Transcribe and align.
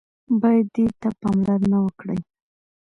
بايد 0.41 0.65
دې 0.75 0.85
ته 1.01 1.09
پاملرنه 1.21 1.77
وکړي. 1.85 2.19